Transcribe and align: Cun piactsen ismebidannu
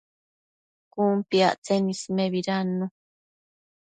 Cun 0.93 1.13
piactsen 1.29 1.83
ismebidannu 1.93 2.85